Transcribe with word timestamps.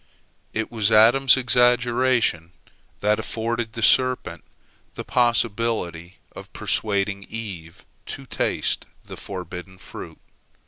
It 0.51 0.71
was 0.71 0.91
Adam's 0.91 1.37
exaggeration 1.37 2.53
that 3.01 3.19
afforded 3.19 3.73
the 3.73 3.83
serpent 3.83 4.43
the 4.95 5.03
possibility 5.03 6.17
of 6.35 6.51
persuading 6.53 7.27
Eve 7.29 7.85
to 8.07 8.25
taste 8.25 8.85
of 9.03 9.09
the 9.09 9.15
forbidden 9.17 9.77
fruit. 9.77 10.17